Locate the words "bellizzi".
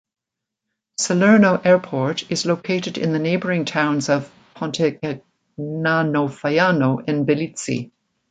7.27-7.91